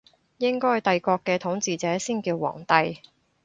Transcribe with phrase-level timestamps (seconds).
[0.39, 3.01] 應該帝國嘅統治者先叫皇帝